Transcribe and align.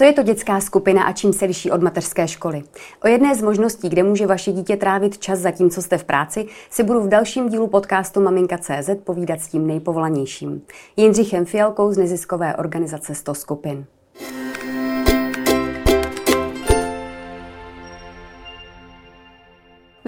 Co 0.00 0.04
je 0.04 0.12
to 0.12 0.22
dětská 0.22 0.60
skupina 0.60 1.02
a 1.02 1.12
čím 1.12 1.32
se 1.32 1.44
liší 1.44 1.70
od 1.70 1.82
mateřské 1.82 2.28
školy? 2.28 2.62
O 3.04 3.08
jedné 3.08 3.34
z 3.34 3.42
možností, 3.42 3.88
kde 3.88 4.02
může 4.02 4.26
vaše 4.26 4.52
dítě 4.52 4.76
trávit 4.76 5.18
čas 5.18 5.38
zatímco 5.38 5.82
jste 5.82 5.98
v 5.98 6.04
práci, 6.04 6.46
si 6.70 6.82
budu 6.82 7.00
v 7.00 7.08
dalším 7.08 7.48
dílu 7.48 7.66
podcastu 7.66 8.20
Maminka.cz 8.20 8.90
povídat 9.04 9.40
s 9.40 9.48
tím 9.48 9.66
nejpovolanějším. 9.66 10.62
Jindřichem 10.96 11.44
Fialkou 11.44 11.92
z 11.92 11.98
neziskové 11.98 12.56
organizace 12.56 13.14
100 13.14 13.34
skupin. 13.34 13.84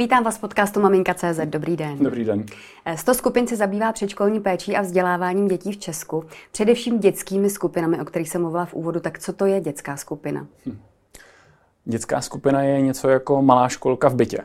Vítám 0.02 0.24
vás 0.24 0.36
v 0.36 0.40
podcastu 0.40 0.80
Maminka.cz. 0.80 1.40
Dobrý 1.44 1.76
den. 1.76 1.98
Dobrý 1.98 2.24
den. 2.24 2.44
100 2.94 3.14
skupin 3.14 3.46
se 3.46 3.56
zabývá 3.56 3.92
předškolní 3.92 4.40
péčí 4.40 4.76
a 4.76 4.82
vzděláváním 4.82 5.48
dětí 5.48 5.72
v 5.72 5.76
Česku, 5.76 6.24
především 6.52 6.98
dětskými 6.98 7.50
skupinami, 7.50 8.00
o 8.00 8.04
kterých 8.04 8.28
jsem 8.28 8.40
mluvila 8.40 8.64
v 8.64 8.74
úvodu. 8.74 9.00
Tak 9.00 9.18
co 9.18 9.32
to 9.32 9.46
je 9.46 9.60
dětská 9.60 9.96
skupina? 9.96 10.46
Hm. 10.66 10.78
Dětská 11.84 12.20
skupina 12.20 12.62
je 12.62 12.80
něco 12.80 13.08
jako 13.08 13.42
malá 13.42 13.68
školka 13.68 14.08
v 14.08 14.14
bytě. 14.14 14.38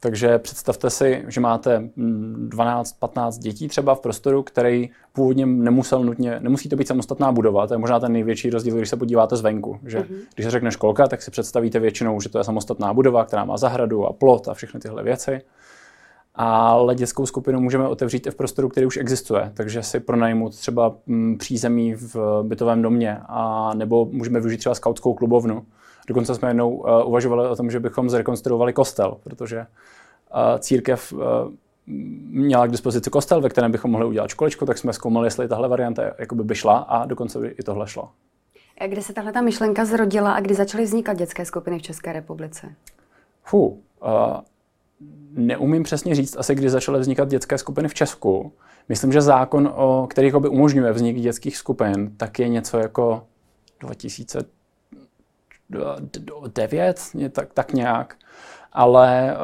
Takže 0.00 0.38
představte 0.38 0.90
si, 0.90 1.24
že 1.28 1.40
máte 1.40 1.78
12-15 1.78 3.34
mm, 3.34 3.40
dětí 3.40 3.68
třeba 3.68 3.94
v 3.94 4.00
prostoru, 4.00 4.42
který 4.42 4.90
původně 5.12 5.46
nemusel 5.46 6.04
nutně, 6.04 6.40
nemusí 6.40 6.68
to 6.68 6.76
být 6.76 6.88
samostatná 6.88 7.32
budova, 7.32 7.66
to 7.66 7.74
je 7.74 7.78
možná 7.78 8.00
ten 8.00 8.12
největší 8.12 8.50
rozdíl, 8.50 8.76
když 8.76 8.88
se 8.88 8.96
podíváte 8.96 9.36
zvenku. 9.36 9.78
Že 9.86 9.98
mm-hmm. 9.98 10.16
Když 10.34 10.44
se 10.44 10.50
řekne 10.50 10.70
školka, 10.70 11.06
tak 11.06 11.22
si 11.22 11.30
představíte 11.30 11.78
většinou, 11.78 12.20
že 12.20 12.28
to 12.28 12.38
je 12.38 12.44
samostatná 12.44 12.94
budova, 12.94 13.24
která 13.24 13.44
má 13.44 13.56
zahradu 13.56 14.06
a 14.06 14.12
plot 14.12 14.48
a 14.48 14.54
všechny 14.54 14.80
tyhle 14.80 15.02
věci. 15.02 15.40
Ale 16.34 16.94
dětskou 16.94 17.26
skupinu 17.26 17.60
můžeme 17.60 17.88
otevřít 17.88 18.26
i 18.26 18.30
v 18.30 18.34
prostoru, 18.34 18.68
který 18.68 18.86
už 18.86 18.96
existuje. 18.96 19.52
Takže 19.54 19.82
si 19.82 20.00
pronajmout 20.00 20.56
třeba 20.56 20.94
mm, 21.06 21.38
přízemí 21.38 21.94
v 21.94 22.16
bytovém 22.42 22.82
domě, 22.82 23.18
a 23.28 23.72
nebo 23.74 24.08
můžeme 24.12 24.40
využít 24.40 24.58
třeba 24.58 24.74
skautskou 24.74 25.14
klubovnu 25.14 25.66
Dokonce 26.08 26.34
jsme 26.34 26.50
jednou 26.50 26.70
uh, 26.70 27.08
uvažovali 27.08 27.48
o 27.48 27.56
tom, 27.56 27.70
že 27.70 27.80
bychom 27.80 28.10
zrekonstruovali 28.10 28.72
kostel, 28.72 29.16
protože 29.24 29.58
uh, 29.58 30.58
církev 30.58 31.12
uh, 31.12 31.20
měla 32.30 32.66
k 32.66 32.70
dispozici 32.70 33.10
kostel, 33.10 33.40
ve 33.40 33.48
kterém 33.48 33.72
bychom 33.72 33.90
mohli 33.90 34.06
udělat 34.06 34.30
školečku, 34.30 34.66
tak 34.66 34.78
jsme 34.78 34.92
zkoumali, 34.92 35.26
jestli 35.26 35.48
tahle 35.48 35.68
varianta 35.68 36.02
jakoby 36.18 36.44
by 36.44 36.54
šla 36.54 36.78
a 36.78 37.06
dokonce 37.06 37.38
by 37.38 37.48
i 37.48 37.62
tohle 37.62 37.88
šlo. 37.88 38.10
A 38.80 38.86
kde 38.86 39.02
se 39.02 39.12
tahle 39.12 39.32
ta 39.32 39.40
myšlenka 39.40 39.84
zrodila 39.84 40.32
a 40.32 40.40
kdy 40.40 40.54
začaly 40.54 40.84
vznikat 40.84 41.16
dětské 41.16 41.44
skupiny 41.44 41.78
v 41.78 41.82
České 41.82 42.12
republice? 42.12 42.66
Fú, 43.44 43.66
uh, 43.66 43.78
neumím 45.32 45.82
přesně 45.82 46.14
říct 46.14 46.36
asi, 46.36 46.54
kdy 46.54 46.70
začaly 46.70 47.00
vznikat 47.00 47.28
dětské 47.28 47.58
skupiny 47.58 47.88
v 47.88 47.94
Česku. 47.94 48.52
Myslím, 48.88 49.12
že 49.12 49.20
zákon, 49.20 49.72
o, 49.74 50.06
který 50.10 50.32
umožňuje 50.32 50.92
vznik 50.92 51.16
dětských 51.16 51.56
skupin, 51.56 52.16
tak 52.16 52.38
je 52.38 52.48
něco 52.48 52.78
jako 52.78 53.22
2000 53.80 54.38
devět, 56.48 57.00
tak, 57.32 57.52
tak 57.54 57.72
nějak. 57.72 58.16
Ale 58.72 59.36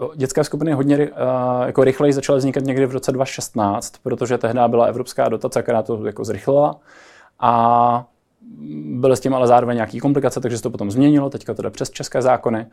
uh, 0.00 0.14
dětské 0.16 0.44
skupiny 0.44 0.72
hodně 0.72 0.96
uh, 0.98 1.16
jako 1.66 1.84
rychleji 1.84 2.12
začaly 2.12 2.38
vznikat 2.38 2.64
někdy 2.64 2.86
v 2.86 2.92
roce 2.92 3.12
2016, 3.12 3.94
protože 4.02 4.38
tehdy 4.38 4.60
byla 4.66 4.86
evropská 4.86 5.28
dotace, 5.28 5.62
která 5.62 5.82
to 5.82 6.06
jako 6.06 6.24
zrychlila. 6.24 6.80
A 7.40 8.04
byly 8.84 9.16
s 9.16 9.20
tím 9.20 9.34
ale 9.34 9.46
zároveň 9.46 9.76
nějaké 9.76 10.00
komplikace, 10.00 10.40
takže 10.40 10.56
se 10.56 10.62
to 10.62 10.70
potom 10.70 10.90
změnilo, 10.90 11.30
teďka 11.30 11.54
to 11.54 11.62
jde 11.62 11.70
přes 11.70 11.90
české 11.90 12.22
zákony. 12.22 12.66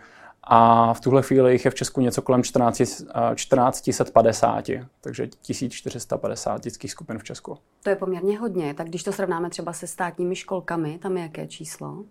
A 0.43 0.93
v 0.93 1.01
tuhle 1.01 1.21
chvíli 1.21 1.51
jich 1.51 1.65
je 1.65 1.71
v 1.71 1.75
Česku 1.75 2.01
něco 2.01 2.21
kolem 2.21 2.43
14, 2.43 2.77
1450, 2.77 4.65
takže 5.01 5.27
1450 5.27 6.63
dětských 6.63 6.91
skupin 6.91 7.19
v 7.19 7.23
Česku. 7.23 7.57
To 7.83 7.89
je 7.89 7.95
poměrně 7.95 8.39
hodně, 8.39 8.73
tak 8.73 8.87
když 8.87 9.03
to 9.03 9.11
srovnáme 9.11 9.49
třeba 9.49 9.73
se 9.73 9.87
státními 9.87 10.35
školkami, 10.35 10.97
tam 10.97 11.17
je 11.17 11.23
jaké 11.23 11.47
číslo? 11.47 12.03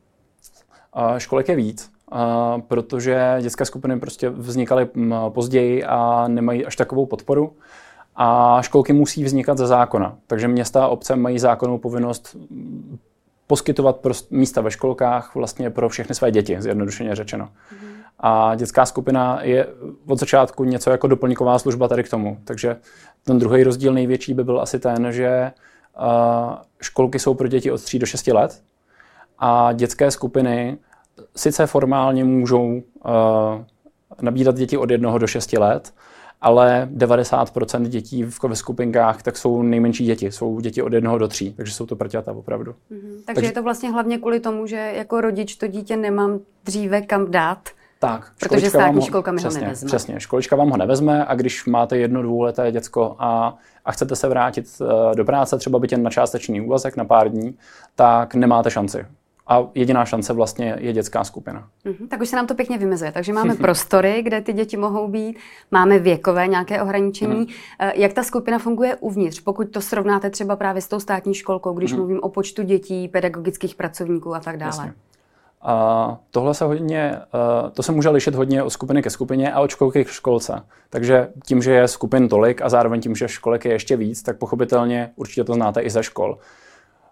Školek 1.18 1.48
je 1.48 1.56
víc, 1.56 1.90
protože 2.68 3.36
dětské 3.40 3.64
skupiny 3.64 4.00
prostě 4.00 4.30
vznikaly 4.30 4.88
později 5.28 5.84
a 5.84 6.28
nemají 6.28 6.66
až 6.66 6.76
takovou 6.76 7.06
podporu. 7.06 7.52
A 8.16 8.58
školky 8.62 8.92
musí 8.92 9.24
vznikat 9.24 9.58
ze 9.58 9.66
zákona. 9.66 10.16
Takže 10.26 10.48
města 10.48 10.84
a 10.84 10.88
obce 10.88 11.16
mají 11.16 11.38
zákonnou 11.38 11.78
povinnost 11.78 12.36
poskytovat 13.46 14.06
místa 14.30 14.60
ve 14.60 14.70
školkách 14.70 15.34
vlastně 15.34 15.70
pro 15.70 15.88
všechny 15.88 16.14
své 16.14 16.30
děti, 16.30 16.56
zjednodušeně 16.62 17.14
řečeno. 17.14 17.48
Mm. 17.72 17.88
A 18.20 18.54
dětská 18.54 18.86
skupina 18.86 19.38
je 19.42 19.66
od 20.06 20.18
začátku 20.18 20.64
něco 20.64 20.90
jako 20.90 21.06
doplňková 21.06 21.58
služba 21.58 21.88
tady 21.88 22.04
k 22.04 22.10
tomu. 22.10 22.38
Takže 22.44 22.76
ten 23.24 23.38
druhý 23.38 23.64
rozdíl 23.64 23.92
největší 23.92 24.34
by 24.34 24.44
byl 24.44 24.60
asi 24.60 24.78
ten, 24.78 25.12
že 25.12 25.52
školky 26.80 27.18
jsou 27.18 27.34
pro 27.34 27.48
děti 27.48 27.70
od 27.70 27.82
3 27.82 27.98
do 27.98 28.06
6 28.06 28.26
let 28.26 28.62
a 29.38 29.72
dětské 29.72 30.10
skupiny 30.10 30.78
sice 31.36 31.66
formálně 31.66 32.24
můžou 32.24 32.66
uh, 32.66 33.12
nabídat 34.20 34.56
děti 34.56 34.76
od 34.76 34.90
jednoho 34.90 35.18
do 35.18 35.26
6 35.26 35.52
let, 35.52 35.92
ale 36.40 36.88
90% 36.96 37.82
dětí 37.82 38.22
v, 38.24 38.42
ve 38.42 38.56
skupinkách 38.56 39.22
tak 39.22 39.36
jsou 39.36 39.62
nejmenší 39.62 40.04
děti, 40.04 40.32
jsou 40.32 40.60
děti 40.60 40.82
od 40.82 40.92
jednoho 40.92 41.18
do 41.18 41.28
tří, 41.28 41.52
takže 41.52 41.72
jsou 41.72 41.86
to 41.86 41.96
prťata 41.96 42.32
opravdu. 42.32 42.72
Mm-hmm. 42.72 43.12
Takže, 43.12 43.22
takže 43.24 43.46
je 43.46 43.52
to 43.52 43.62
vlastně 43.62 43.90
hlavně 43.90 44.18
kvůli 44.18 44.40
tomu, 44.40 44.66
že 44.66 44.76
jako 44.76 45.20
rodič 45.20 45.56
to 45.56 45.66
dítě 45.66 45.96
nemám 45.96 46.40
dříve 46.64 47.02
kam 47.02 47.30
dát, 47.30 47.68
tak, 47.98 48.32
protože 48.40 48.70
státní 48.70 49.02
školka 49.02 49.32
mi 49.32 49.36
přesně, 49.36 49.58
ho 49.58 49.64
nevezme. 49.64 49.86
Přesně, 49.86 50.20
školička 50.20 50.56
vám 50.56 50.70
ho 50.70 50.76
nevezme 50.76 51.24
a 51.24 51.34
když 51.34 51.66
máte 51.66 51.98
jedno, 51.98 52.22
dvouleté 52.22 52.72
děcko 52.72 53.16
a, 53.18 53.58
a 53.84 53.92
chcete 53.92 54.16
se 54.16 54.28
vrátit 54.28 54.66
uh, 54.80 55.14
do 55.14 55.24
práce, 55.24 55.58
třeba 55.58 55.78
byt 55.78 55.92
jen 55.92 56.02
na 56.02 56.10
částečný 56.10 56.60
úvazek 56.60 56.96
na 56.96 57.04
pár 57.04 57.28
dní, 57.28 57.58
tak 57.94 58.34
nemáte 58.34 58.70
šanci 58.70 59.06
a 59.46 59.66
jediná 59.74 60.04
šance 60.04 60.32
vlastně 60.32 60.76
je 60.78 60.92
dětská 60.92 61.24
skupina. 61.24 61.68
Mm-hmm, 61.84 62.08
tak 62.08 62.20
už 62.20 62.28
se 62.28 62.36
nám 62.36 62.46
to 62.46 62.54
pěkně 62.54 62.78
vymezuje. 62.78 63.12
Takže 63.12 63.32
máme 63.32 63.54
prostory, 63.66 64.22
kde 64.22 64.40
ty 64.40 64.52
děti 64.52 64.76
mohou 64.76 65.08
být, 65.08 65.38
máme 65.70 65.98
věkové 65.98 66.46
nějaké 66.46 66.82
ohraničení. 66.82 67.46
Mm-hmm. 67.46 67.92
Jak 67.94 68.12
ta 68.12 68.22
skupina 68.22 68.58
funguje 68.58 68.96
uvnitř? 68.96 69.40
Pokud 69.40 69.70
to 69.70 69.80
srovnáte 69.80 70.30
třeba 70.30 70.56
právě 70.56 70.82
s 70.82 70.88
tou 70.88 71.00
státní 71.00 71.34
školkou, 71.34 71.72
když 71.72 71.92
mm-hmm. 71.92 71.96
mluvím 71.96 72.20
o 72.22 72.28
počtu 72.28 72.62
dětí, 72.62 73.08
pedagogických 73.08 73.74
pracovníků 73.74 74.34
a 74.34 74.40
tak 74.40 74.56
dále. 74.56 74.68
Jasně. 74.68 74.92
A 75.62 76.18
tohle 76.30 76.54
se 76.54 76.64
hodně, 76.64 77.20
to 77.72 77.82
se 77.82 77.92
může 77.92 78.08
lišit 78.08 78.34
hodně 78.34 78.62
od 78.62 78.70
skupiny 78.70 79.02
ke 79.02 79.10
skupině 79.10 79.52
a 79.52 79.60
od 79.60 79.70
školky 79.70 80.04
k 80.04 80.08
školce. 80.08 80.62
Takže 80.90 81.28
tím, 81.46 81.62
že 81.62 81.72
je 81.72 81.88
skupin 81.88 82.28
tolik 82.28 82.62
a 82.62 82.68
zároveň 82.68 83.00
tím, 83.00 83.16
že 83.16 83.28
školek 83.28 83.64
je 83.64 83.72
ještě 83.72 83.96
víc, 83.96 84.22
tak 84.22 84.38
pochopitelně 84.38 85.10
určitě 85.16 85.44
to 85.44 85.54
znáte 85.54 85.80
i 85.80 85.90
ze 85.90 86.02
škol 86.02 86.38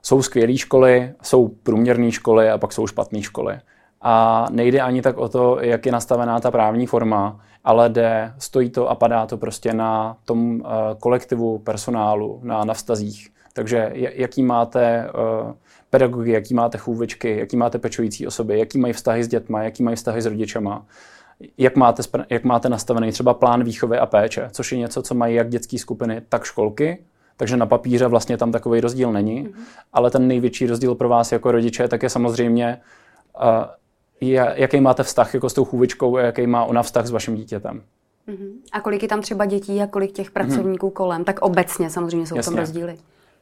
jsou 0.04 0.22
skvělé 0.22 0.56
školy, 0.56 1.12
jsou 1.22 1.48
průměrné 1.48 2.12
školy 2.12 2.50
a 2.50 2.58
pak 2.58 2.72
jsou 2.72 2.86
špatné 2.86 3.22
školy. 3.22 3.58
A 4.02 4.46
nejde 4.50 4.80
ani 4.80 5.02
tak 5.02 5.18
o 5.18 5.28
to, 5.28 5.58
jak 5.60 5.86
je 5.86 5.92
nastavená 5.92 6.40
ta 6.40 6.50
právní 6.50 6.86
forma, 6.86 7.40
ale 7.64 7.88
jde, 7.88 8.32
stojí 8.38 8.70
to 8.70 8.88
a 8.88 8.94
padá 8.94 9.26
to 9.26 9.36
prostě 9.36 9.72
na 9.72 10.16
tom 10.24 10.60
uh, 10.60 10.66
kolektivu 11.00 11.58
personálu, 11.58 12.40
na, 12.42 12.64
na 12.64 12.74
vztazích. 12.74 13.30
Takže 13.52 13.90
jaký 13.94 14.42
máte 14.42 15.10
uh, 15.44 15.52
pedagogy, 15.90 16.32
jaký 16.32 16.54
máte 16.54 16.78
chůvičky, 16.78 17.38
jaký 17.38 17.56
máte 17.56 17.78
pečující 17.78 18.26
osoby, 18.26 18.58
jaký 18.58 18.78
mají 18.78 18.92
vztahy 18.92 19.24
s 19.24 19.28
dětma, 19.28 19.62
jaký 19.62 19.82
mají 19.82 19.96
vztahy 19.96 20.22
s 20.22 20.26
rodičema, 20.26 20.86
jak 21.58 21.76
máte, 21.76 22.02
jak 22.30 22.44
máte 22.44 22.68
nastavený 22.68 23.12
třeba 23.12 23.34
plán 23.34 23.64
výchovy 23.64 23.98
a 23.98 24.06
péče, 24.06 24.48
což 24.52 24.72
je 24.72 24.78
něco, 24.78 25.02
co 25.02 25.14
mají 25.14 25.34
jak 25.34 25.48
dětské 25.48 25.78
skupiny, 25.78 26.22
tak 26.28 26.44
školky 26.44 26.98
takže 27.36 27.56
na 27.56 27.66
papíře 27.66 28.06
vlastně 28.06 28.36
tam 28.36 28.52
takový 28.52 28.80
rozdíl 28.80 29.12
není. 29.12 29.44
Mm-hmm. 29.44 29.54
Ale 29.92 30.10
ten 30.10 30.28
největší 30.28 30.66
rozdíl 30.66 30.94
pro 30.94 31.08
vás 31.08 31.32
jako 31.32 31.52
rodiče 31.52 31.88
tak 31.88 32.02
je 32.02 32.10
samozřejmě, 32.10 32.80
uh, 34.20 34.30
jaký 34.54 34.80
máte 34.80 35.02
vztah 35.02 35.34
jako 35.34 35.50
s 35.50 35.54
tou 35.54 35.64
chůvičkou 35.64 36.16
a 36.16 36.20
jaký 36.20 36.46
má 36.46 36.64
ona 36.64 36.82
vztah 36.82 37.06
s 37.06 37.10
vaším 37.10 37.34
dítětem. 37.34 37.82
Mm-hmm. 38.28 38.50
A 38.72 38.80
kolik 38.80 39.02
je 39.02 39.08
tam 39.08 39.22
třeba 39.22 39.46
dětí 39.46 39.80
a 39.80 39.86
kolik 39.86 40.12
těch 40.12 40.30
pracovníků 40.30 40.88
mm-hmm. 40.88 40.92
kolem? 40.92 41.24
Tak 41.24 41.42
obecně 41.42 41.90
samozřejmě 41.90 42.26
jsou 42.26 42.36
Jasně. 42.36 42.50
tam 42.50 42.60
rozdíly. 42.60 42.98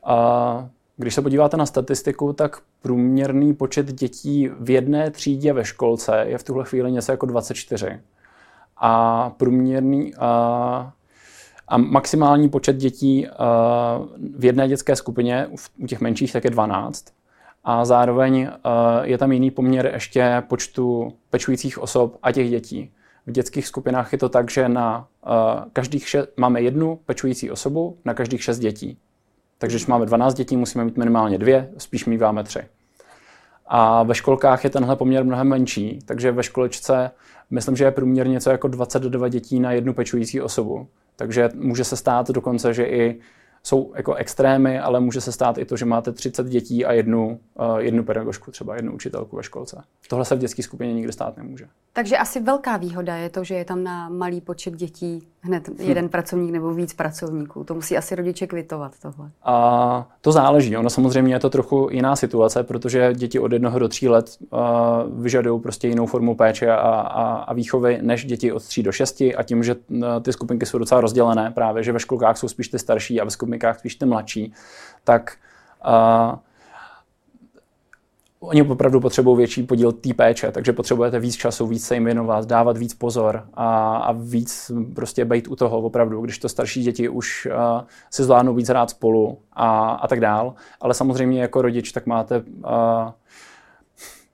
Uh, 0.06 0.68
když 0.96 1.14
se 1.14 1.22
podíváte 1.22 1.56
na 1.56 1.66
statistiku, 1.66 2.32
tak 2.32 2.60
průměrný 2.82 3.54
počet 3.54 3.86
dětí 3.86 4.48
v 4.60 4.70
jedné 4.70 5.10
třídě 5.10 5.52
ve 5.52 5.64
školce 5.64 6.24
je 6.28 6.38
v 6.38 6.42
tuhle 6.42 6.64
chvíli 6.64 6.92
něco 6.92 7.12
jako 7.12 7.26
24. 7.26 8.00
A 8.76 9.30
průměrný, 9.30 10.14
uh, 10.14 10.20
a 11.72 11.78
maximální 11.78 12.48
počet 12.48 12.76
dětí 12.76 13.26
uh, 13.26 14.06
v 14.38 14.44
jedné 14.44 14.68
dětské 14.68 14.96
skupině, 14.96 15.48
u 15.78 15.86
těch 15.86 16.00
menších, 16.00 16.32
tak 16.32 16.44
je 16.44 16.50
12. 16.50 17.04
A 17.64 17.84
zároveň 17.84 18.42
uh, 18.42 18.48
je 19.02 19.18
tam 19.18 19.32
jiný 19.32 19.50
poměr 19.50 19.90
ještě 19.94 20.42
počtu 20.48 21.12
pečujících 21.30 21.78
osob 21.78 22.16
a 22.22 22.32
těch 22.32 22.50
dětí. 22.50 22.92
V 23.26 23.32
dětských 23.32 23.66
skupinách 23.66 24.12
je 24.12 24.18
to 24.18 24.28
tak, 24.28 24.50
že 24.50 24.68
na 24.68 24.98
uh, 24.98 25.32
každých 25.72 26.08
šest, 26.08 26.28
máme 26.36 26.62
jednu 26.62 26.98
pečující 27.06 27.50
osobu 27.50 27.98
na 28.04 28.14
každých 28.14 28.42
šest 28.42 28.58
dětí. 28.58 28.98
Takže 29.58 29.76
když 29.76 29.86
máme 29.86 30.06
12 30.06 30.34
dětí, 30.34 30.56
musíme 30.56 30.84
mít 30.84 30.96
minimálně 30.96 31.38
dvě, 31.38 31.70
spíš 31.78 32.04
míváme 32.04 32.44
tři. 32.44 32.60
A 33.66 34.02
ve 34.02 34.14
školkách 34.14 34.64
je 34.64 34.70
tenhle 34.70 34.96
poměr 34.96 35.24
mnohem 35.24 35.48
menší, 35.48 35.98
takže 36.04 36.32
ve 36.32 36.42
školečce 36.42 37.10
myslím, 37.50 37.76
že 37.76 37.84
je 37.84 37.90
průměr 37.90 38.28
něco 38.28 38.50
jako 38.50 38.68
22 38.68 39.28
dětí 39.28 39.60
na 39.60 39.72
jednu 39.72 39.94
pečující 39.94 40.40
osobu. 40.40 40.88
Takže 41.16 41.48
může 41.54 41.84
se 41.84 41.96
stát 41.96 42.30
dokonce, 42.30 42.74
že 42.74 42.84
i 42.84 43.20
jsou 43.62 43.92
jako 43.96 44.14
extrémy, 44.14 44.78
ale 44.78 45.00
může 45.00 45.20
se 45.20 45.32
stát 45.32 45.58
i 45.58 45.64
to, 45.64 45.76
že 45.76 45.84
máte 45.84 46.12
30 46.12 46.46
dětí 46.46 46.84
a 46.84 46.92
jednu, 46.92 47.40
uh, 47.60 47.76
jednu 47.76 48.04
pedagožku, 48.04 48.50
třeba 48.50 48.76
jednu 48.76 48.92
učitelku 48.92 49.36
ve 49.36 49.42
školce. 49.42 49.82
Tohle 50.08 50.24
se 50.24 50.34
v 50.34 50.38
dětské 50.38 50.62
skupině 50.62 50.94
nikdy 50.94 51.12
stát 51.12 51.36
nemůže. 51.36 51.68
Takže 51.92 52.16
asi 52.16 52.40
velká 52.40 52.76
výhoda 52.76 53.16
je 53.16 53.30
to, 53.30 53.44
že 53.44 53.54
je 53.54 53.64
tam 53.64 53.82
na 53.82 54.08
malý 54.08 54.40
počet 54.40 54.74
dětí 54.74 55.28
hned 55.42 55.68
hm. 55.68 55.74
jeden 55.78 56.08
pracovník 56.08 56.52
nebo 56.52 56.74
víc 56.74 56.94
pracovníků. 56.94 57.64
To 57.64 57.74
musí 57.74 57.96
asi 57.96 58.14
rodiče 58.14 58.46
kvitovat 58.46 58.92
tohle. 59.02 59.30
A 59.42 60.08
to 60.20 60.32
záleží. 60.32 60.76
Ono 60.76 60.90
samozřejmě 60.90 61.34
je 61.34 61.40
to 61.40 61.50
trochu 61.50 61.88
jiná 61.90 62.16
situace, 62.16 62.62
protože 62.62 63.14
děti 63.14 63.38
od 63.38 63.52
jednoho 63.52 63.78
do 63.78 63.88
tří 63.88 64.08
let 64.08 64.36
uh, 64.50 64.58
vyžadují 65.22 65.60
prostě 65.60 65.88
jinou 65.88 66.06
formu 66.06 66.34
péče 66.34 66.70
a, 66.72 66.76
a, 66.76 67.32
a 67.32 67.52
výchovy 67.54 67.98
než 68.02 68.24
děti 68.24 68.52
od 68.52 68.62
tří 68.62 68.82
do 68.82 68.92
šesti 68.92 69.34
a 69.34 69.42
tím, 69.42 69.62
že 69.62 69.74
uh, 69.74 70.04
ty 70.22 70.32
skupinky 70.32 70.66
jsou 70.66 70.78
docela 70.78 71.00
rozdělené 71.00 71.50
právě, 71.50 71.82
že 71.82 71.92
ve 71.92 72.00
školkách 72.00 72.38
jsou 72.38 72.48
spíš 72.48 72.68
ty 72.68 72.78
starší 72.78 73.20
a 73.20 73.24
ve 73.24 73.30
skupinkách 73.30 73.78
spíš 73.78 73.94
ty 73.94 74.06
mladší, 74.06 74.52
tak 75.04 75.36
uh, 75.86 76.38
oni 78.42 78.62
opravdu 78.62 79.00
potřebují 79.00 79.36
větší 79.36 79.62
podíl 79.62 79.92
té 79.92 80.14
péče, 80.14 80.52
takže 80.52 80.72
potřebujete 80.72 81.18
víc 81.18 81.36
času, 81.36 81.66
víc 81.66 81.84
se 81.84 81.94
jim 81.94 82.04
věnovat, 82.04 82.46
dávat 82.46 82.76
víc 82.76 82.94
pozor 82.94 83.44
a, 83.54 83.96
a 83.96 84.12
víc 84.12 84.70
prostě 84.94 85.24
být 85.24 85.48
u 85.48 85.56
toho 85.56 85.78
opravdu, 85.80 86.20
když 86.20 86.38
to 86.38 86.48
starší 86.48 86.82
děti 86.82 87.08
už 87.08 87.46
uh, 87.46 87.80
si 88.10 88.24
zvládnou 88.24 88.54
víc 88.54 88.68
hrát 88.68 88.90
spolu 88.90 89.38
a, 89.52 89.90
a 89.90 90.08
tak 90.08 90.20
dál. 90.20 90.54
Ale 90.80 90.94
samozřejmě 90.94 91.40
jako 91.40 91.62
rodič 91.62 91.92
tak 91.92 92.06
máte, 92.06 92.38
uh, 92.38 93.10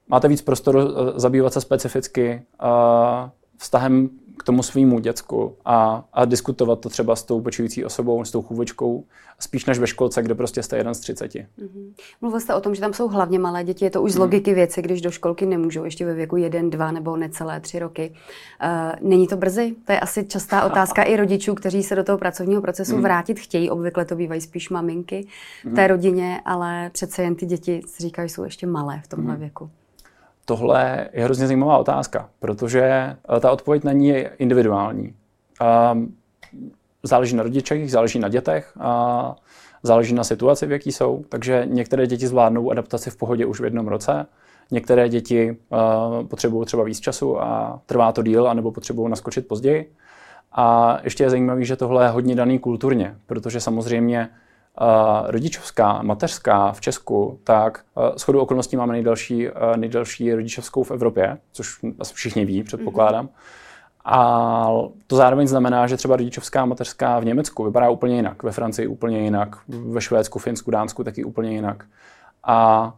máte 0.08 0.28
víc 0.28 0.42
prostoru 0.42 0.78
uh, 0.78 0.92
zabývat 1.16 1.52
se 1.52 1.60
specificky 1.60 2.42
uh, 2.62 3.28
vztahem 3.56 4.10
k 4.38 4.42
tomu 4.42 4.62
svýmu 4.62 4.98
děcku 4.98 5.56
a, 5.64 6.04
a 6.12 6.24
diskutovat 6.24 6.80
to 6.80 6.88
třeba 6.88 7.16
s 7.16 7.22
tou 7.22 7.40
pečující 7.40 7.84
osobou, 7.84 8.24
s 8.24 8.30
tou 8.30 8.42
chůvečkou, 8.42 9.04
spíš 9.40 9.66
než 9.66 9.78
ve 9.78 9.86
školce, 9.86 10.22
kde 10.22 10.34
prostě 10.34 10.62
jste 10.62 10.76
jeden 10.76 10.94
z 10.94 11.00
třiceti. 11.00 11.46
Mm-hmm. 11.58 11.92
Mluvil 12.20 12.40
jste 12.40 12.54
o 12.54 12.60
tom, 12.60 12.74
že 12.74 12.80
tam 12.80 12.92
jsou 12.92 13.08
hlavně 13.08 13.38
malé 13.38 13.64
děti, 13.64 13.84
je 13.84 13.90
to 13.90 14.02
už 14.02 14.12
z 14.12 14.14
mhm. 14.14 14.22
logiky 14.22 14.54
věci, 14.54 14.82
když 14.82 15.00
do 15.00 15.10
školky 15.10 15.46
nemůžou 15.46 15.84
ještě 15.84 16.06
ve 16.06 16.14
věku 16.14 16.36
jeden, 16.36 16.70
dva 16.70 16.90
nebo 16.90 17.16
necelé 17.16 17.60
tři 17.60 17.78
roky. 17.78 18.14
Uh, 18.62 19.08
není 19.08 19.26
to 19.26 19.36
brzy? 19.36 19.74
To 19.84 19.92
je 19.92 20.00
asi 20.00 20.24
častá 20.24 20.64
otázka 20.72 21.02
i 21.02 21.16
rodičů, 21.16 21.54
kteří 21.54 21.82
se 21.82 21.96
do 21.96 22.04
toho 22.04 22.18
pracovního 22.18 22.62
procesu 22.62 22.96
mm. 22.96 23.02
vrátit 23.02 23.40
chtějí. 23.40 23.70
Obvykle 23.70 24.04
to 24.04 24.16
bývají 24.16 24.40
spíš 24.40 24.70
maminky 24.70 25.26
v 25.64 25.74
té 25.74 25.82
mm. 25.82 25.88
rodině, 25.88 26.40
ale 26.44 26.90
přece 26.92 27.22
jen 27.22 27.34
ty 27.34 27.46
děti 27.46 27.80
říkají, 27.98 28.28
jsou 28.28 28.44
ještě 28.44 28.66
malé 28.66 29.00
v 29.04 29.08
tomhle 29.08 29.34
mm. 29.34 29.40
věku. 29.40 29.70
Tohle 30.48 31.08
je 31.12 31.24
hrozně 31.24 31.46
zajímavá 31.46 31.78
otázka, 31.78 32.28
protože 32.38 32.82
eh, 32.82 33.40
ta 33.40 33.52
odpověď 33.52 33.84
na 33.84 33.92
ní 33.92 34.08
je 34.08 34.30
individuální. 34.38 35.14
Ehm, 35.60 36.14
záleží 37.02 37.36
na 37.36 37.42
rodičích, 37.42 37.90
záleží 37.90 38.18
na 38.18 38.28
dětech, 38.28 38.72
záleží 39.82 40.14
na 40.14 40.24
situaci, 40.24 40.66
v 40.66 40.72
jaký 40.72 40.92
jsou. 40.92 41.24
Takže 41.28 41.62
některé 41.66 42.06
děti 42.06 42.26
zvládnou 42.26 42.70
adaptaci 42.70 43.10
v 43.10 43.16
pohodě 43.16 43.46
už 43.46 43.60
v 43.60 43.64
jednom 43.64 43.88
roce, 43.88 44.26
některé 44.70 45.08
děti 45.08 45.56
uh, 45.68 46.26
potřebují 46.26 46.66
třeba 46.66 46.84
víc 46.84 47.00
času 47.00 47.42
a 47.42 47.80
trvá 47.86 48.12
to 48.12 48.22
díl, 48.22 48.48
anebo 48.48 48.72
potřebují 48.72 49.10
naskočit 49.10 49.48
později. 49.48 49.92
A 50.52 50.98
ještě 51.04 51.24
je 51.24 51.30
zajímavé, 51.30 51.64
že 51.64 51.76
tohle 51.76 52.04
je 52.04 52.08
hodně 52.08 52.34
daný 52.34 52.58
kulturně, 52.58 53.16
protože 53.26 53.60
samozřejmě 53.60 54.28
rodičovská, 55.26 56.02
mateřská 56.02 56.72
v 56.72 56.80
Česku, 56.80 57.38
tak 57.44 57.84
s 58.16 58.22
chodou 58.22 58.40
okolností 58.40 58.76
máme 58.76 58.92
nejdelší, 58.92 59.48
nejdelší 59.76 60.34
rodičovskou 60.34 60.82
v 60.82 60.90
Evropě, 60.90 61.38
což 61.52 61.78
asi 61.98 62.14
všichni 62.14 62.44
ví, 62.44 62.62
předpokládám. 62.62 63.26
Mm-hmm. 63.26 63.30
A 64.04 64.68
to 65.06 65.16
zároveň 65.16 65.46
znamená, 65.46 65.86
že 65.86 65.96
třeba 65.96 66.16
rodičovská 66.16 66.64
mateřská 66.64 67.18
v 67.18 67.24
Německu 67.24 67.64
vypadá 67.64 67.90
úplně 67.90 68.16
jinak, 68.16 68.42
ve 68.42 68.52
Francii 68.52 68.86
úplně 68.86 69.18
jinak, 69.18 69.56
ve 69.68 70.00
Švédsku, 70.00 70.38
Finsku, 70.38 70.70
Dánsku 70.70 71.04
taky 71.04 71.24
úplně 71.24 71.50
jinak. 71.50 71.84
A 72.44 72.92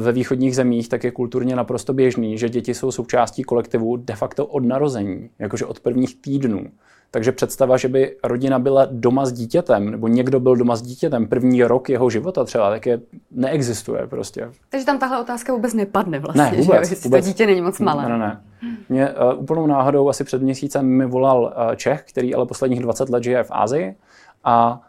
ve 0.00 0.12
východních 0.12 0.56
zemích 0.56 0.88
tak 0.88 1.04
je 1.04 1.10
kulturně 1.10 1.56
naprosto 1.56 1.92
běžný, 1.92 2.38
že 2.38 2.48
děti 2.48 2.74
jsou 2.74 2.92
součástí 2.92 3.42
kolektivu 3.42 3.96
de 3.96 4.14
facto 4.14 4.46
od 4.46 4.64
narození, 4.64 5.30
jakože 5.38 5.66
od 5.66 5.80
prvních 5.80 6.22
týdnů. 6.22 6.66
Takže 7.14 7.32
představa, 7.32 7.76
že 7.76 7.88
by 7.88 8.16
rodina 8.24 8.58
byla 8.58 8.86
doma 8.90 9.26
s 9.26 9.32
dítětem, 9.32 9.90
nebo 9.90 10.08
někdo 10.08 10.40
byl 10.40 10.56
doma 10.56 10.76
s 10.76 10.82
dítětem 10.82 11.26
první 11.26 11.64
rok 11.64 11.88
jeho 11.88 12.10
života 12.10 12.44
třeba, 12.44 12.70
tak 12.70 12.86
je 12.86 13.00
neexistuje 13.30 14.06
prostě. 14.06 14.50
Takže 14.68 14.86
tam 14.86 14.98
tahle 14.98 15.20
otázka 15.20 15.52
vůbec 15.52 15.74
nepadne 15.74 16.18
vlastně, 16.18 16.42
ne, 16.42 16.50
vůbec, 16.50 16.88
že 16.88 16.94
vůbec. 16.94 17.24
to 17.24 17.30
dítě 17.30 17.46
není 17.46 17.60
moc 17.60 17.78
malé. 17.78 18.02
Ne, 18.02 18.08
ne, 18.08 18.18
ne. 18.18 18.40
Mě 18.88 19.10
uh, 19.10 19.42
úplnou 19.42 19.66
náhodou 19.66 20.08
asi 20.08 20.24
před 20.24 20.42
měsícem 20.42 20.86
mi 20.86 21.06
volal 21.06 21.42
uh, 21.42 21.74
Čech, 21.74 22.04
který 22.08 22.34
ale 22.34 22.46
posledních 22.46 22.80
20 22.80 23.08
let 23.08 23.24
žije 23.24 23.44
v 23.44 23.50
Ázii 23.50 23.96
a 24.44 24.80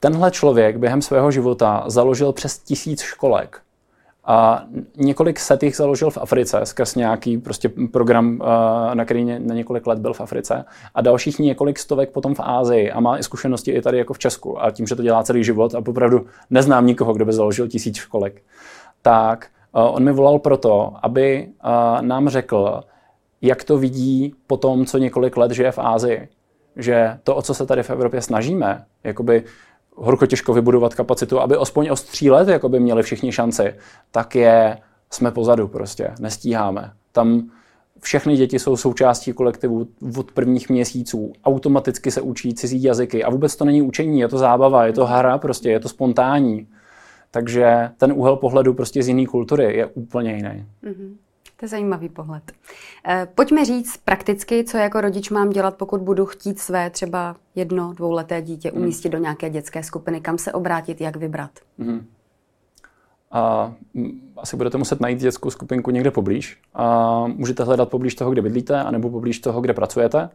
tenhle 0.00 0.30
člověk 0.30 0.76
během 0.76 1.02
svého 1.02 1.30
života 1.30 1.84
založil 1.86 2.32
přes 2.32 2.58
tisíc 2.58 3.00
školek 3.00 3.60
a 4.24 4.64
několik 4.96 5.40
set 5.40 5.62
jich 5.62 5.76
založil 5.76 6.10
v 6.10 6.18
Africe 6.18 6.66
skrz 6.66 6.94
nějaký 6.94 7.38
prostě 7.38 7.68
program, 7.68 8.42
eh, 8.42 8.94
na 8.94 9.04
který 9.04 9.24
na 9.24 9.54
několik 9.54 9.86
let 9.86 9.98
byl 9.98 10.14
v 10.14 10.20
Africe. 10.20 10.64
A 10.94 11.00
dalších 11.00 11.38
několik 11.38 11.78
stovek 11.78 12.10
potom 12.10 12.34
v 12.34 12.40
Ázii 12.40 12.90
a 12.90 13.00
má 13.00 13.18
i 13.18 13.22
zkušenosti 13.22 13.70
i 13.70 13.82
tady 13.82 13.98
jako 13.98 14.14
v 14.14 14.18
Česku. 14.18 14.62
A 14.62 14.70
tím, 14.70 14.86
že 14.86 14.96
to 14.96 15.02
dělá 15.02 15.22
celý 15.22 15.44
život 15.44 15.74
a 15.74 15.78
opravdu 15.78 16.26
neznám 16.50 16.86
nikoho, 16.86 17.12
kdo 17.12 17.24
by 17.24 17.32
založil 17.32 17.68
tisíc 17.68 17.96
školek, 17.96 18.42
tak 19.02 19.46
eh, 19.46 19.80
on 19.80 20.04
mi 20.04 20.12
volal 20.12 20.38
proto, 20.38 20.92
aby 21.02 21.48
eh, 21.48 22.02
nám 22.02 22.28
řekl, 22.28 22.82
jak 23.42 23.64
to 23.64 23.78
vidí 23.78 24.34
po 24.46 24.56
tom, 24.56 24.86
co 24.86 24.98
několik 24.98 25.36
let 25.36 25.50
žije 25.50 25.72
v 25.72 25.78
Ázii. 25.78 26.28
Že 26.76 27.18
to, 27.24 27.36
o 27.36 27.42
co 27.42 27.54
se 27.54 27.66
tady 27.66 27.82
v 27.82 27.90
Evropě 27.90 28.22
snažíme, 28.22 28.84
jakoby 29.04 29.44
horko 29.96 30.26
těžko 30.26 30.54
vybudovat 30.54 30.94
kapacitu, 30.94 31.40
aby 31.40 31.56
aspoň 31.56 31.88
o 31.88 31.94
tří 31.94 32.30
let 32.30 32.48
jako 32.48 32.68
by 32.68 32.80
měli 32.80 33.02
všichni 33.02 33.32
šanci, 33.32 33.74
tak 34.10 34.34
je, 34.34 34.78
jsme 35.10 35.30
pozadu 35.30 35.68
prostě, 35.68 36.12
nestíháme. 36.20 36.92
Tam 37.12 37.50
všechny 38.00 38.36
děti 38.36 38.58
jsou 38.58 38.76
součástí 38.76 39.32
kolektivu 39.32 39.88
od 40.16 40.32
prvních 40.32 40.70
měsíců, 40.70 41.32
automaticky 41.44 42.10
se 42.10 42.20
učí 42.20 42.54
cizí 42.54 42.82
jazyky 42.82 43.24
a 43.24 43.30
vůbec 43.30 43.56
to 43.56 43.64
není 43.64 43.82
učení, 43.82 44.20
je 44.20 44.28
to 44.28 44.38
zábava, 44.38 44.86
je 44.86 44.92
to 44.92 45.06
hra, 45.06 45.38
prostě 45.38 45.70
je 45.70 45.80
to 45.80 45.88
spontánní. 45.88 46.68
Takže 47.30 47.90
ten 47.96 48.12
úhel 48.12 48.36
pohledu 48.36 48.74
prostě 48.74 49.02
z 49.02 49.08
jiné 49.08 49.26
kultury 49.26 49.76
je 49.76 49.86
úplně 49.86 50.32
jiný. 50.36 50.66
Mm-hmm. 50.84 51.16
To 51.62 51.66
je 51.66 51.68
zajímavý 51.68 52.08
pohled. 52.08 52.52
Eh, 53.08 53.28
pojďme 53.34 53.64
říct 53.64 53.96
prakticky, 53.96 54.64
co 54.64 54.76
jako 54.76 55.00
rodič 55.00 55.30
mám 55.30 55.50
dělat, 55.50 55.76
pokud 55.76 56.00
budu 56.00 56.26
chtít 56.26 56.58
své 56.58 56.90
třeba 56.90 57.36
jedno, 57.54 57.92
dvouleté 57.92 58.42
dítě 58.42 58.70
hmm. 58.70 58.82
umístit 58.82 59.08
do 59.08 59.18
nějaké 59.18 59.50
dětské 59.50 59.82
skupiny. 59.82 60.20
Kam 60.20 60.38
se 60.38 60.52
obrátit, 60.52 61.00
jak 61.00 61.16
vybrat? 61.16 61.50
Hmm. 61.78 62.06
A 63.30 63.72
asi 64.36 64.56
budete 64.56 64.78
muset 64.78 65.00
najít 65.00 65.18
dětskou 65.18 65.50
skupinku 65.50 65.90
někde 65.90 66.10
poblíž. 66.10 66.60
A 66.74 67.26
můžete 67.26 67.64
hledat 67.64 67.88
poblíž 67.88 68.14
toho, 68.14 68.30
kde 68.30 68.42
bydlíte, 68.42 68.82
anebo 68.82 69.10
poblíž 69.10 69.38
toho, 69.38 69.60
kde 69.60 69.74
pracujete. 69.74 70.30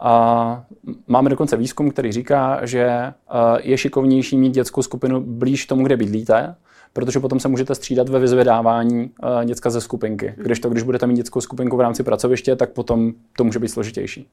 A 0.00 0.64
máme 1.06 1.30
dokonce 1.30 1.56
výzkum, 1.56 1.90
který 1.90 2.12
říká, 2.12 2.66
že 2.66 2.84
eh, 2.84 3.12
je 3.62 3.78
šikovnější 3.78 4.36
mít 4.36 4.54
dětskou 4.54 4.82
skupinu 4.82 5.20
blíž 5.20 5.66
tomu, 5.66 5.84
kde 5.84 5.96
bydlíte, 5.96 6.56
protože 6.96 7.20
potom 7.20 7.40
se 7.40 7.48
můžete 7.48 7.74
střídat 7.74 8.08
ve 8.08 8.18
vyzvedávání 8.18 9.10
uh, 9.22 9.44
děcka 9.44 9.70
ze 9.70 9.80
skupinky. 9.80 10.34
Když 10.36 10.60
to, 10.60 10.70
když 10.70 10.82
budete 10.82 11.06
mít 11.06 11.16
dětskou 11.16 11.40
skupinku 11.40 11.76
v 11.76 11.80
rámci 11.80 12.02
pracoviště, 12.02 12.56
tak 12.56 12.70
potom 12.70 13.12
to 13.36 13.44
může 13.44 13.58
být 13.58 13.68
složitější. 13.68 14.28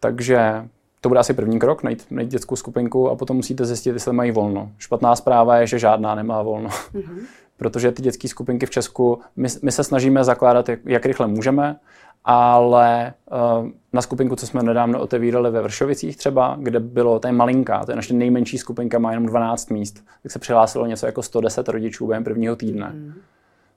Takže 0.00 0.68
to 1.00 1.08
bude 1.08 1.20
asi 1.20 1.34
první 1.34 1.58
krok, 1.58 1.82
najít, 1.82 2.06
najít 2.10 2.30
dětskou 2.30 2.56
skupinku 2.56 3.10
a 3.10 3.16
potom 3.16 3.36
musíte 3.36 3.64
zjistit, 3.64 3.90
jestli 3.90 4.12
mají 4.12 4.30
volno. 4.30 4.70
Špatná 4.78 5.16
zpráva 5.16 5.56
je, 5.56 5.66
že 5.66 5.78
žádná 5.78 6.14
nemá 6.14 6.42
volno. 6.42 6.68
Mm-hmm. 6.68 7.18
Protože 7.56 7.92
ty 7.92 8.02
dětské 8.02 8.28
skupinky 8.28 8.66
v 8.66 8.70
Česku, 8.70 9.20
my, 9.36 9.48
my 9.62 9.72
se 9.72 9.84
snažíme 9.84 10.24
zakládat, 10.24 10.68
jak, 10.68 10.80
jak 10.84 11.06
rychle 11.06 11.26
můžeme, 11.26 11.76
ale 12.24 13.14
uh, 13.60 13.68
na 13.92 14.02
skupinku, 14.02 14.36
co 14.36 14.46
jsme 14.46 14.62
nedávno 14.62 15.00
otevírali 15.00 15.50
ve 15.50 15.62
Vršovicích 15.62 16.16
třeba, 16.16 16.56
kde 16.60 16.80
bylo, 16.80 17.18
to 17.18 17.28
je 17.28 17.32
malinká, 17.32 17.84
to 17.84 17.92
je 17.92 17.96
naše 17.96 18.14
nejmenší 18.14 18.58
skupinka, 18.58 18.98
má 18.98 19.10
jenom 19.10 19.26
12 19.26 19.70
míst, 19.70 20.04
tak 20.22 20.32
se 20.32 20.38
přihlásilo 20.38 20.86
něco 20.86 21.06
jako 21.06 21.22
110 21.22 21.68
rodičů 21.68 22.06
během 22.06 22.24
prvního 22.24 22.56
týdne. 22.56 22.90
Mm. 22.94 23.12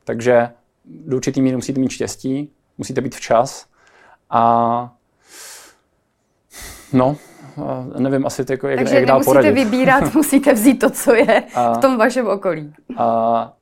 Takže 0.04 0.50
do 0.86 1.16
určitý 1.16 1.42
míry 1.42 1.56
musíte 1.56 1.80
mít 1.80 1.90
štěstí, 1.90 2.50
musíte 2.78 3.02
být 3.02 3.16
včas 3.16 3.66
a 4.30 4.94
no, 6.94 7.18
nevím 7.98 8.26
asi, 8.26 8.46
jako, 8.50 8.68
jak, 8.68 8.80
Takže 8.80 8.96
jak 8.96 9.06
dál 9.06 9.24
poradit. 9.24 9.48
Takže 9.48 9.66
vybírat, 9.66 10.14
musíte 10.16 10.54
vzít 10.54 10.76
to, 10.76 10.90
co 10.90 11.16
je 11.16 11.44
a, 11.56 11.74
v 11.74 11.78
tom 11.78 11.98
vašem 11.98 12.28
okolí. 12.28 12.74
A, 12.98 13.54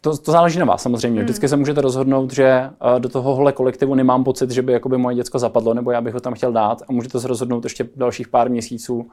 to, 0.00 0.18
to 0.18 0.32
záleží 0.32 0.58
na 0.58 0.64
vás 0.64 0.82
samozřejmě. 0.82 1.20
Hmm. 1.20 1.24
Vždycky 1.24 1.48
se 1.48 1.56
můžete 1.56 1.80
rozhodnout, 1.80 2.32
že 2.32 2.70
do 2.98 3.08
tohohle 3.08 3.52
kolektivu 3.52 3.94
nemám 3.94 4.24
pocit, 4.24 4.50
že 4.50 4.62
by 4.62 4.72
jakoby 4.72 4.98
moje 4.98 5.16
děcko 5.16 5.38
zapadlo, 5.38 5.74
nebo 5.74 5.90
já 5.90 6.00
bych 6.00 6.14
ho 6.14 6.20
tam 6.20 6.34
chtěl 6.34 6.52
dát 6.52 6.82
a 6.88 6.92
můžete 6.92 7.20
se 7.20 7.28
rozhodnout 7.28 7.64
ještě 7.64 7.88
dalších 7.96 8.28
pár 8.28 8.50
měsíců, 8.50 9.10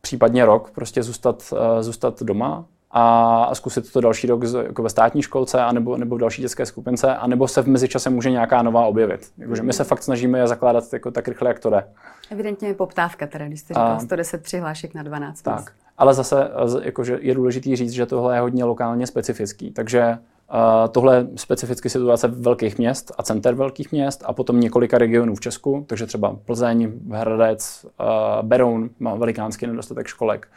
případně 0.00 0.44
rok, 0.44 0.70
prostě 0.70 1.02
zůstat, 1.02 1.52
zůstat 1.80 2.22
doma 2.22 2.64
a 2.90 3.54
zkusit 3.54 3.92
to 3.92 4.00
další 4.00 4.26
rok 4.26 4.42
jako 4.62 4.82
ve 4.82 4.90
státní 4.90 5.22
školce 5.22 5.60
anebo, 5.60 5.96
nebo 5.96 6.16
v 6.16 6.18
další 6.18 6.42
dětské 6.42 6.66
skupince, 6.66 7.16
anebo 7.16 7.48
se 7.48 7.62
v 7.62 7.66
mezičase 7.66 8.10
může 8.10 8.30
nějaká 8.30 8.62
nová 8.62 8.86
objevit. 8.86 9.30
Jakože 9.38 9.62
my 9.62 9.72
se 9.72 9.84
fakt 9.84 10.02
snažíme 10.02 10.38
je 10.38 10.46
zakládat 10.46 10.92
jako 10.92 11.10
tak 11.10 11.28
rychle, 11.28 11.50
jak 11.50 11.58
to 11.58 11.70
jde. 11.70 11.84
Evidentně 12.30 12.68
je 12.68 12.74
poptávka 12.74 13.26
teda, 13.26 13.46
když 13.46 13.60
jste 13.60 13.74
říkal 13.74 13.92
a, 13.92 13.98
110 13.98 14.42
přihlášek 14.42 14.94
na 14.94 15.02
12 15.02 15.42
Tak, 15.42 15.72
ale 15.98 16.14
zase 16.14 16.50
jakože 16.82 17.18
je 17.20 17.34
důležité 17.34 17.76
říct, 17.76 17.92
že 17.92 18.06
tohle 18.06 18.36
je 18.36 18.40
hodně 18.40 18.64
lokálně 18.64 19.06
specifický, 19.06 19.70
takže 19.70 20.18
Uh, 20.54 20.88
tohle 20.92 21.16
je 21.16 21.26
specificky 21.36 21.90
situace 21.90 22.28
velkých 22.28 22.78
měst 22.78 23.12
a 23.18 23.22
center 23.22 23.54
velkých 23.54 23.92
měst 23.92 24.22
a 24.26 24.32
potom 24.32 24.60
několika 24.60 24.98
regionů 24.98 25.34
v 25.34 25.40
Česku, 25.40 25.84
takže 25.88 26.06
třeba 26.06 26.36
Plzeň, 26.44 26.92
Hradec, 27.10 27.86
uh, 28.00 28.48
Beroun 28.48 28.90
má 28.98 29.14
velikánský 29.14 29.66
nedostatek 29.66 30.06
školek 30.06 30.48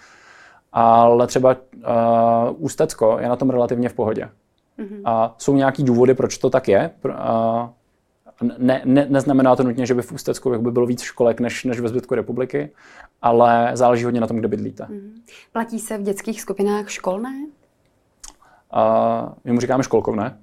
ale 0.71 1.27
třeba 1.27 1.55
uh, 1.75 1.85
Ústecko 2.57 3.17
je 3.19 3.29
na 3.29 3.35
tom 3.35 3.49
relativně 3.49 3.89
v 3.89 3.93
pohodě. 3.93 4.29
Mm-hmm. 4.79 5.01
A 5.05 5.35
jsou 5.37 5.55
nějaký 5.55 5.83
důvody, 5.83 6.13
proč 6.13 6.37
to 6.37 6.49
tak 6.49 6.67
je. 6.67 6.91
Uh, 7.05 7.11
ne, 8.57 8.81
ne, 8.85 9.05
neznamená 9.09 9.55
to 9.55 9.63
nutně, 9.63 9.85
že 9.85 9.93
by 9.93 10.01
v 10.01 10.11
Ústecku 10.11 10.49
by 10.57 10.71
bylo 10.71 10.85
víc 10.85 11.01
školek 11.01 11.39
než, 11.39 11.63
než 11.63 11.79
ve 11.79 11.89
zbytku 11.89 12.15
republiky, 12.15 12.71
ale 13.21 13.71
záleží 13.73 14.03
hodně 14.03 14.21
na 14.21 14.27
tom, 14.27 14.37
kde 14.37 14.47
bydlíte. 14.47 14.83
Mm-hmm. 14.83 15.11
Platí 15.53 15.79
se 15.79 15.97
v 15.97 16.01
dětských 16.01 16.41
skupinách 16.41 16.89
školné? 16.89 17.33
Uh, 18.73 19.29
my 19.43 19.51
mu 19.51 19.59
říkáme 19.59 19.83
školkovné. 19.83 20.37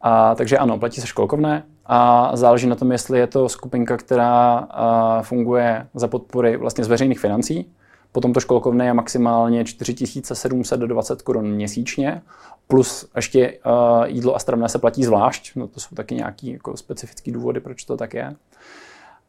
A, 0.00 0.34
takže 0.34 0.58
ano, 0.58 0.78
platí 0.78 1.00
se 1.00 1.06
školkovné 1.06 1.62
a 1.86 2.30
záleží 2.36 2.66
na 2.66 2.74
tom, 2.74 2.92
jestli 2.92 3.18
je 3.18 3.26
to 3.26 3.48
skupinka, 3.48 3.96
která 3.96 4.60
uh, 4.60 5.22
funguje 5.22 5.86
za 5.94 6.08
podpory 6.08 6.56
vlastně 6.56 6.84
z 6.84 6.88
veřejných 6.88 7.20
financí, 7.20 7.72
Potom 8.16 8.32
to 8.32 8.40
školkovné 8.40 8.86
je 8.86 8.94
maximálně 8.94 9.64
4720 9.64 11.22
korun 11.22 11.50
měsíčně, 11.50 12.22
plus 12.66 13.08
ještě 13.16 13.58
uh, 13.66 14.04
jídlo 14.06 14.36
a 14.36 14.38
stravné 14.38 14.68
se 14.68 14.78
platí 14.78 15.04
zvlášť. 15.04 15.56
No, 15.56 15.68
to 15.68 15.80
jsou 15.80 15.96
taky 15.96 16.14
nějaké 16.14 16.50
jako 16.50 16.76
specifické 16.76 17.32
důvody, 17.32 17.60
proč 17.60 17.84
to 17.84 17.96
tak 17.96 18.14
je. 18.14 18.36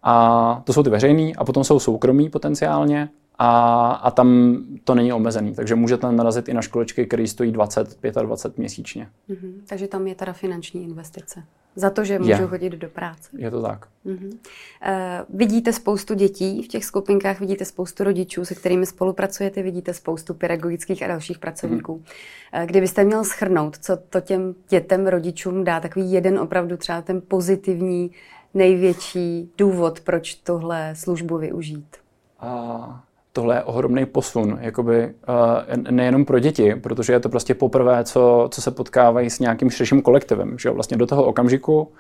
A 0.03 0.61
to 0.65 0.73
jsou 0.73 0.83
ty 0.83 0.89
veřejný, 0.89 1.35
a 1.35 1.45
potom 1.45 1.63
jsou 1.63 1.79
soukromí 1.79 2.29
potenciálně, 2.29 3.09
a, 3.37 3.89
a 3.91 4.11
tam 4.11 4.57
to 4.83 4.95
není 4.95 5.13
omezený. 5.13 5.55
Takže 5.55 5.75
můžete 5.75 6.11
narazit 6.11 6.49
i 6.49 6.53
na 6.53 6.61
školečky, 6.61 7.05
které 7.05 7.27
stojí 7.27 7.51
20, 7.51 7.99
25 8.21 8.57
měsíčně. 8.57 9.09
Mm-hmm. 9.29 9.53
Takže 9.69 9.87
tam 9.87 10.07
je 10.07 10.15
teda 10.15 10.33
finanční 10.33 10.83
investice. 10.83 11.43
Za 11.77 11.89
to, 11.89 12.03
že 12.03 12.19
můžu 12.19 12.31
je. 12.31 12.47
chodit 12.47 12.69
do 12.69 12.89
práce. 12.89 13.29
Je 13.37 13.51
to 13.51 13.61
tak. 13.61 13.87
Mm-hmm. 14.05 14.31
Uh, 14.31 15.37
vidíte 15.39 15.73
spoustu 15.73 16.13
dětí 16.13 16.63
v 16.63 16.67
těch 16.67 16.85
skupinkách, 16.85 17.39
vidíte 17.39 17.65
spoustu 17.65 18.03
rodičů, 18.03 18.45
se 18.45 18.55
kterými 18.55 18.85
spolupracujete, 18.85 19.63
vidíte 19.63 19.93
spoustu 19.93 20.33
pedagogických 20.33 21.03
a 21.03 21.07
dalších 21.07 21.39
pracovníků. 21.39 21.95
Mm-hmm. 21.95 22.61
Uh, 22.61 22.67
kdybyste 22.67 23.03
měl 23.03 23.23
schrnout, 23.23 23.77
co 23.77 23.97
to 23.97 24.21
těm 24.21 24.55
dětem, 24.69 25.07
rodičům 25.07 25.63
dá, 25.63 25.79
takový 25.79 26.11
jeden 26.11 26.39
opravdu 26.39 26.77
třeba 26.77 27.01
ten 27.01 27.21
pozitivní, 27.27 28.11
největší 28.53 29.51
důvod, 29.57 29.99
proč 29.99 30.35
tohle 30.35 30.95
službu 30.95 31.37
využít? 31.37 31.97
Uh 32.43 33.06
tohle 33.37 33.55
je 33.55 33.63
ohromný 33.63 34.05
posun, 34.05 34.57
jakoby, 34.61 35.13
uh, 35.29 35.91
nejenom 35.91 36.25
pro 36.25 36.39
děti, 36.39 36.75
protože 36.75 37.13
je 37.13 37.19
to 37.19 37.29
prostě 37.29 37.53
poprvé, 37.53 38.03
co, 38.03 38.47
co 38.51 38.61
se 38.61 38.71
potkávají 38.71 39.29
s 39.29 39.39
nějakým 39.39 39.69
širším 39.69 40.01
kolektivem. 40.01 40.57
Že 40.59 40.69
vlastně 40.69 40.97
do 40.97 41.05
toho 41.05 41.23
okamžiku 41.23 41.91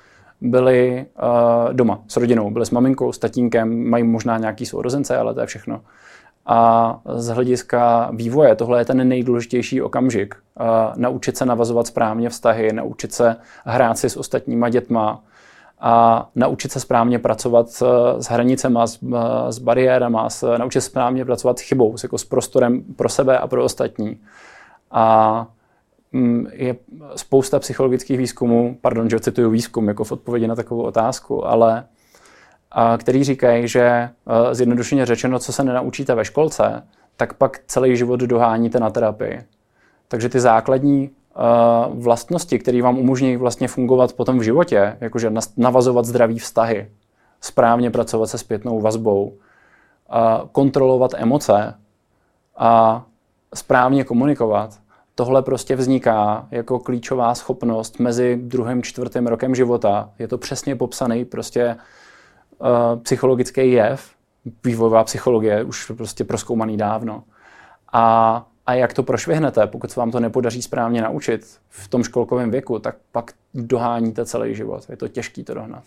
byli 0.41 1.05
uh, 1.21 1.73
doma 1.73 1.99
s 2.07 2.17
rodinou, 2.17 2.51
byli 2.51 2.65
s 2.65 2.71
maminkou, 2.71 3.11
s 3.11 3.17
tatínkem, 3.17 3.89
mají 3.89 4.03
možná 4.03 4.37
nějaký 4.37 4.65
sourozence, 4.65 5.17
ale 5.17 5.33
to 5.33 5.39
je 5.39 5.45
všechno. 5.45 5.81
A 6.45 6.99
z 7.15 7.27
hlediska 7.27 8.09
vývoje 8.13 8.55
tohle 8.55 8.81
je 8.81 8.85
ten 8.85 9.07
nejdůležitější 9.07 9.81
okamžik. 9.81 10.35
Uh, 10.59 10.65
naučit 10.95 11.37
se 11.37 11.45
navazovat 11.45 11.87
správně 11.87 12.29
vztahy, 12.29 12.73
naučit 12.73 13.13
se 13.13 13.35
hrát 13.65 13.97
si 13.97 14.09
s 14.09 14.17
ostatníma 14.17 14.69
dětma, 14.69 15.23
a 15.79 16.29
naučit 16.35 16.71
se 16.71 16.79
správně 16.79 17.19
pracovat 17.19 17.69
s 18.19 18.25
hranicemi, 18.29 18.79
s, 18.85 18.99
s 19.49 19.59
bariérama, 19.59 20.29
s, 20.29 20.57
naučit 20.57 20.81
se 20.81 20.89
správně 20.89 21.25
pracovat 21.25 21.59
s 21.59 21.61
chybou, 21.61 21.97
s, 21.97 22.03
jako 22.03 22.17
s 22.17 22.25
prostorem 22.25 22.83
pro 22.83 23.09
sebe 23.09 23.37
a 23.37 23.47
pro 23.47 23.63
ostatní. 23.63 24.19
A 24.91 25.47
mm, 26.11 26.47
je 26.53 26.75
spousta 27.15 27.59
psychologických 27.59 28.17
výzkumů, 28.17 28.77
pardon, 28.81 29.09
že 29.09 29.19
cituju 29.19 29.49
výzkum 29.49 29.87
jako 29.87 30.03
v 30.03 30.11
odpovědi 30.11 30.47
na 30.47 30.55
takovou 30.55 30.81
otázku, 30.81 31.47
ale 31.47 31.83
a, 32.71 32.97
který 32.97 33.23
říkají, 33.23 33.67
že 33.67 34.09
zjednodušeně 34.51 35.05
řečeno, 35.05 35.39
co 35.39 35.53
se 35.53 35.63
nenaučíte 35.63 36.15
ve 36.15 36.25
školce, 36.25 36.83
tak 37.17 37.33
pak 37.33 37.59
celý 37.67 37.97
život 37.97 38.19
doháníte 38.19 38.79
na 38.79 38.89
terapii. 38.89 39.43
Takže 40.07 40.29
ty 40.29 40.39
základní 40.39 41.09
vlastnosti, 41.93 42.59
které 42.59 42.81
vám 42.81 42.97
umožní 42.97 43.37
vlastně 43.37 43.67
fungovat 43.67 44.13
potom 44.13 44.39
v 44.39 44.41
životě, 44.41 44.97
jakože 45.01 45.31
navazovat 45.57 46.05
zdravý 46.05 46.39
vztahy, 46.39 46.91
správně 47.41 47.91
pracovat 47.91 48.27
se 48.27 48.37
zpětnou 48.37 48.81
vazbou, 48.81 49.37
kontrolovat 50.51 51.11
emoce 51.17 51.73
a 52.57 53.03
správně 53.53 54.03
komunikovat, 54.03 54.79
tohle 55.15 55.41
prostě 55.41 55.75
vzniká 55.75 56.47
jako 56.51 56.79
klíčová 56.79 57.35
schopnost 57.35 57.99
mezi 57.99 58.39
druhým 58.41 58.83
čtvrtým 58.83 59.27
rokem 59.27 59.55
života. 59.55 60.09
Je 60.19 60.27
to 60.27 60.37
přesně 60.37 60.75
popsaný 60.75 61.25
prostě 61.25 61.75
uh, 62.59 62.67
psychologický 63.01 63.71
jev, 63.71 64.11
vývojová 64.63 65.03
psychologie, 65.03 65.63
už 65.63 65.91
prostě 65.97 66.23
proskoumaný 66.23 66.77
dávno. 66.77 67.23
A 67.93 68.45
a 68.67 68.73
jak 68.73 68.93
to 68.93 69.03
prošvihnete, 69.03 69.67
pokud 69.67 69.91
se 69.91 69.99
vám 69.99 70.11
to 70.11 70.19
nepodaří 70.19 70.61
správně 70.61 71.01
naučit 71.01 71.59
v 71.69 71.87
tom 71.87 72.03
školkovém 72.03 72.51
věku, 72.51 72.79
tak 72.79 72.95
pak 73.11 73.31
doháníte 73.53 74.25
celý 74.25 74.55
život. 74.55 74.89
Je 74.89 74.97
to 74.97 75.07
těžký 75.07 75.43
to 75.43 75.53
dohnat. 75.53 75.83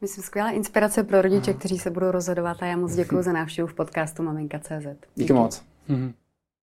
Myslím, 0.00 0.24
skvělá 0.24 0.50
inspirace 0.50 1.04
pro 1.04 1.22
rodiče, 1.22 1.54
kteří 1.54 1.78
se 1.78 1.90
budou 1.90 2.10
rozhodovat 2.10 2.62
a 2.62 2.66
já 2.66 2.76
moc 2.76 2.94
děkuji 2.94 3.22
za 3.22 3.32
návštěvu 3.32 3.68
v 3.68 3.74
podcastu 3.74 4.22
Maminka.cz. 4.22 4.70
Díky, 4.70 4.96
Díky 5.14 5.32
moc. 5.32 5.62
Mhm. 5.88 6.12